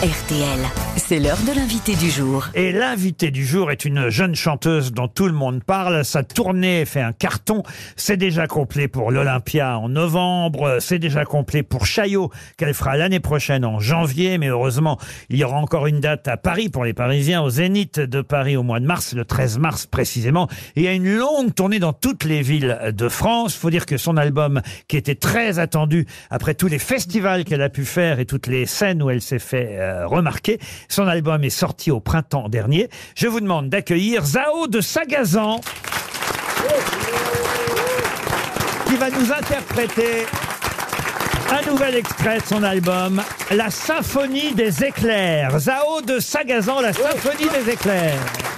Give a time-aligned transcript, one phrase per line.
[0.00, 0.60] RTL,
[0.96, 2.46] c'est l'heure de l'invité du jour.
[2.54, 6.04] Et l'invité du jour est une jeune chanteuse dont tout le monde parle.
[6.04, 7.64] Sa tournée fait un carton.
[7.96, 10.76] C'est déjà complet pour l'Olympia en novembre.
[10.78, 14.38] C'est déjà complet pour Chaillot, qu'elle fera l'année prochaine en janvier.
[14.38, 15.00] Mais heureusement,
[15.30, 18.56] il y aura encore une date à Paris pour les Parisiens, au Zénith de Paris
[18.56, 20.46] au mois de mars, le 13 mars précisément.
[20.76, 23.56] Et il y a une longue tournée dans toutes les villes de France.
[23.56, 27.68] Faut dire que son album, qui était très attendu après tous les festivals qu'elle a
[27.68, 30.58] pu faire et toutes les scènes où elle s'est fait euh, remarquer,
[30.88, 32.88] son album est sorti au printemps dernier.
[33.14, 35.60] Je vous demande d'accueillir Zao de Sagazan
[38.86, 40.26] qui va nous interpréter
[41.50, 45.58] un nouvel extrait de son album, La Symphonie des éclairs.
[45.58, 48.57] Zao de Sagazan, La Symphonie des éclairs.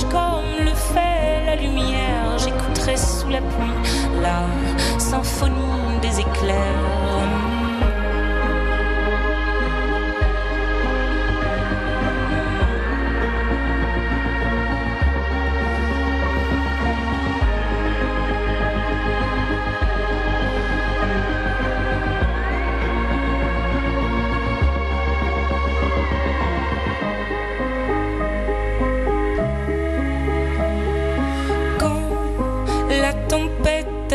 [0.00, 2.38] comme le fait la lumière.
[2.38, 4.46] J'écouterais sous la pluie la
[4.98, 7.41] symphonie des éclairs.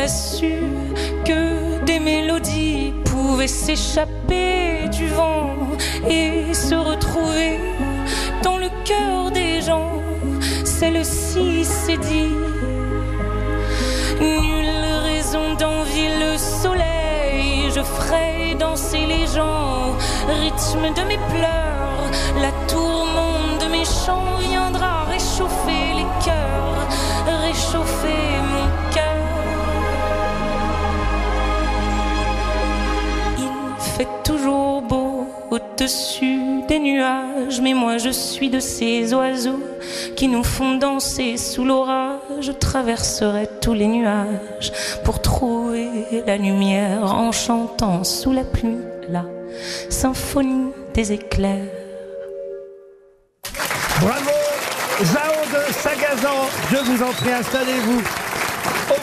[0.07, 0.53] Su
[1.25, 5.55] que des mélodies pouvaient s'échapper du vent
[6.09, 7.59] et se retrouver
[8.41, 9.91] dans le cœur des gens.
[10.63, 12.35] Celle-ci s'est dit
[14.21, 19.97] Nulle raison d'envier le soleil, je ferai danser les gens,
[20.41, 26.87] rythme de mes pleurs, la tourmente de mes chants viendra réchauffer les cœurs,
[27.45, 28.36] réchauffer
[33.97, 39.59] fait toujours beau au-dessus des nuages, mais moi je suis de ces oiseaux
[40.15, 42.19] qui nous font danser sous l'orage.
[42.41, 44.71] Je traverserai tous les nuages
[45.03, 45.89] pour trouver
[46.27, 48.77] la lumière en chantant sous la pluie
[49.09, 49.25] la
[49.89, 51.71] symphonie des éclairs.
[53.99, 54.37] Bravo
[55.03, 56.39] Zao de Sagazan,
[56.71, 58.26] je vous en prie, installez-vous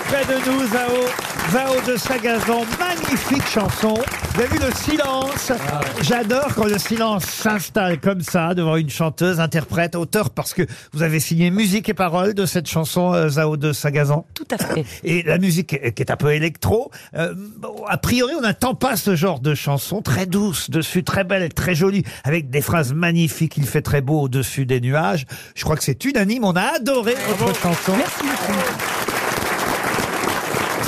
[0.05, 1.25] auprès de nous, Zao.
[1.53, 3.95] Zao de Sagazan, magnifique chanson.
[4.35, 5.53] Vous avez vu le silence?
[6.03, 10.63] J'adore quand le silence s'installe comme ça devant une chanteuse, interprète, auteur, parce que
[10.93, 14.27] vous avez signé musique et paroles de cette chanson, euh, Zao de Sagazan.
[14.35, 14.85] Tout à fait.
[15.05, 18.75] Et la musique euh, qui est un peu électro, euh, bon, a priori on n'attend
[18.75, 22.93] pas ce genre de chanson, très douce dessus, très belle, très jolie, avec des phrases
[22.93, 25.27] magnifiques, il fait très beau au-dessus des nuages.
[25.55, 27.93] Je crois que c'est unanime, on a adoré votre chanson.
[27.97, 29.04] Merci beaucoup.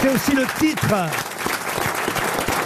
[0.07, 0.95] C'est aussi le titre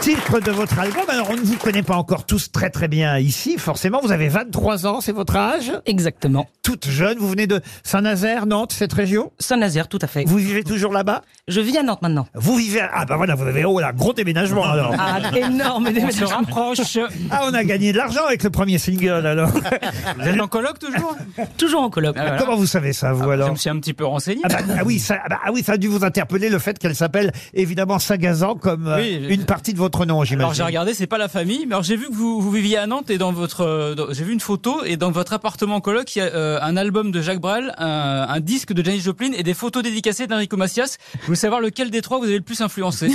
[0.01, 1.03] Titre de votre album.
[1.09, 3.57] Alors, on ne vous connaît pas encore tous très très bien ici.
[3.59, 5.73] Forcément, vous avez 23 ans, c'est votre âge.
[5.85, 6.49] Exactement.
[6.63, 7.19] Toute jeune.
[7.19, 9.31] Vous venez de Saint-Nazaire, Nantes, cette région?
[9.39, 10.25] Saint-Nazaire, tout à fait.
[10.27, 11.21] Vous vivez toujours là-bas?
[11.49, 12.27] Je vis à Nantes maintenant.
[12.35, 12.81] Vous vivez.
[12.81, 13.65] Ah, bah voilà, vous avez.
[13.67, 14.95] Oh là, gros déménagement alors.
[14.99, 16.29] Ah, énorme On se déménagement.
[16.29, 16.99] rapproche.
[17.31, 19.51] Ah, on a gagné de l'argent avec le premier single alors.
[20.19, 21.15] Vous êtes en coloc toujours?
[21.59, 22.15] Toujours en coloc.
[22.19, 22.39] Ah, voilà.
[22.39, 24.41] Comment vous savez ça, vous Je alors me suis un petit peu renseigné.
[24.45, 26.59] ah, bah, ah oui, ça, ah bah, ah oui, ça a dû vous interpeller le
[26.59, 30.25] fait qu'elle s'appelle évidemment Sagazan comme euh, Oui, je- une partie de votre nom, Alors
[30.25, 30.55] j'imagine.
[30.55, 32.87] j'ai regardé, c'est pas la famille, mais alors j'ai vu que vous, vous viviez à
[32.87, 36.21] Nantes et dans votre, euh, j'ai vu une photo et dans votre appartement coloc, il
[36.21, 39.43] y a euh, un album de Jacques Brel, un, un disque de Janis Joplin et
[39.43, 40.97] des photos dédicacées d'Enrico Macias.
[41.21, 43.11] Je voulais savoir lequel des trois vous avez le plus influencé.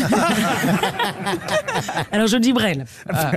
[2.11, 2.85] Alors je dis Brel.
[3.09, 3.31] Ah,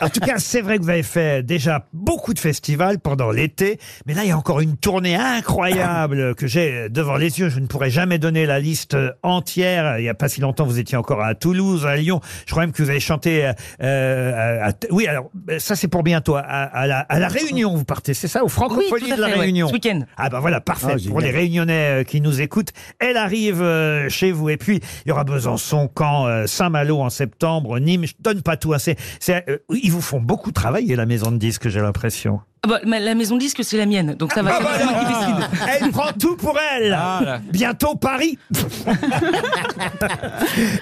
[0.00, 3.78] En tout cas, c'est vrai que vous avez fait déjà beaucoup de festivals pendant l'été,
[4.06, 7.48] mais là, il y a encore une tournée incroyable que j'ai devant les yeux.
[7.48, 9.98] Je ne pourrais jamais donner la liste entière.
[9.98, 12.20] Il n'y a pas si longtemps, vous étiez encore à Toulouse, à Lyon.
[12.48, 13.44] Je crois même que vous avez chanté.
[13.44, 13.52] euh,
[13.82, 16.34] euh, à- oui, alors ça, c'est pour bientôt.
[16.36, 19.16] À, à la, à la Réunion, vous partez, c'est ça, au Oui, Francopholies tout à
[19.16, 19.40] de la fait, ouais.
[19.40, 19.68] Réunion.
[19.68, 20.00] Ce week-end.
[20.16, 20.94] Ah ben voilà, parfait.
[20.94, 24.48] Ah, pour les Réunionnais euh, qui nous écoutent, elle arrive euh, chez vous.
[24.48, 28.06] Et puis, il y aura Besançon, Caen, euh, Saint-Malo en septembre, Nîmes.
[28.06, 28.72] Je donne pas tout.
[28.72, 32.40] Hein, c'est, c'est, euh, ils vous font beaucoup travailler, la maison de disques, j'ai l'impression.
[32.68, 34.14] Ah bah, mais la maison de disque, c'est la mienne.
[34.14, 34.58] Donc ça va.
[34.60, 35.48] Ah, c'est moi qui décide.
[35.82, 36.94] Elle prend tout pour elle.
[36.98, 37.40] Ah.
[37.50, 38.38] Bientôt Paris.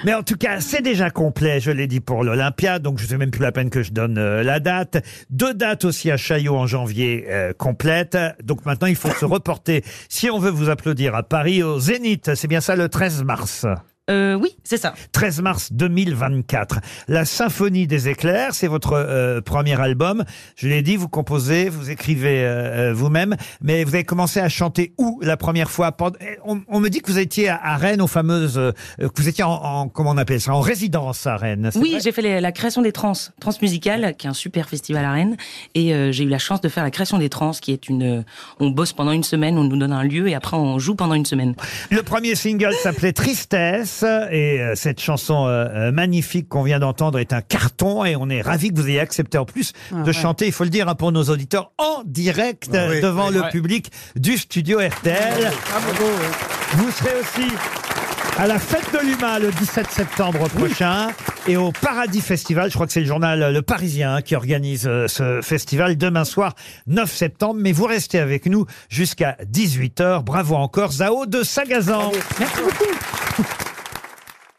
[0.05, 3.17] Mais en tout cas, c'est déjà complet, je l'ai dit pour l'Olympia, donc je sais
[3.17, 5.05] même plus la peine que je donne euh, la date.
[5.31, 8.19] Deux dates aussi à Chaillot en janvier euh, complètes.
[8.43, 12.35] Donc maintenant, il faut se reporter, si on veut vous applaudir à Paris, au Zénith.
[12.35, 13.67] C'est bien ça le 13 mars.
[14.08, 14.94] Euh, oui, c'est ça.
[15.12, 16.79] 13 mars 2024.
[17.08, 20.25] La Symphonie des éclairs, c'est votre euh, premier album.
[20.56, 24.49] Je l'ai dit, vous composez, vous écrivez euh, euh, vous-même, mais vous avez commencé à
[24.49, 25.91] chanter où la première fois?
[26.20, 29.20] Eh, on, on me dit que vous étiez à, à Rennes, aux fameuses, euh, que
[29.23, 31.70] vous étiez en, en- comment on appelle ça, en résidence à Rennes.
[31.73, 32.00] c'est Oui, vrai?
[32.00, 35.37] j'ai fait les- la création des trans, Transmusicales, qui est un super festival à Rennes,
[35.75, 38.25] et euh, j'ai eu la chance de faire la création des trans, qui est une.
[38.61, 41.14] On bosse pendant une semaine, on nous donne un lieu, et après on joue pendant
[41.14, 41.55] une semaine.
[41.91, 47.19] Le premier single s'appelait Tristesse et euh, cette chanson euh, euh, magnifique qu'on vient d'entendre
[47.19, 50.46] est un carton et on est ravis que vous ayez accepté en plus de chanter,
[50.46, 53.50] il faut le dire hein, pour nos auditeurs, en direct Ah oui, devant le Ouais.
[53.50, 55.50] public du studio RTL.
[56.75, 57.48] Vous serez aussi
[58.38, 61.08] à la fête de l'humain le 17 septembre prochain
[61.46, 62.69] et au Paradis Festival.
[62.70, 66.25] Je crois que c'est le journal Le Parisien hein, qui organise euh, ce festival demain
[66.25, 66.54] soir
[66.87, 67.60] 9 septembre.
[67.62, 70.22] Mais vous restez avec nous jusqu'à 18h.
[70.22, 72.12] Bravo encore Zao de Sagazan.
[72.38, 73.44] Merci beaucoup.